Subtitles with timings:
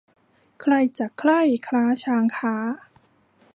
[0.61, 2.55] ใครจักใคร่ค้าช้างค้า